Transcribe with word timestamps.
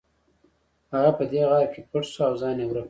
هغه 0.93 1.11
په 1.17 1.23
دې 1.31 1.41
غار 1.49 1.65
کې 1.73 1.81
پټ 1.89 2.03
شو 2.13 2.21
او 2.27 2.33
ځان 2.41 2.57
یې 2.59 2.65
ورک 2.67 2.75
کړ 2.75 2.79